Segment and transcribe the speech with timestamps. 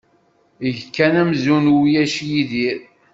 [0.67, 2.79] Eg kan amzun ulac Yidir.